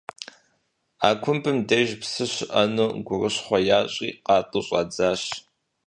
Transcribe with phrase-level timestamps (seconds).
[1.07, 5.23] А кумбым деж псы щыӏэну гурыщхъуэ ящӏри къатӏу щӏадзащ.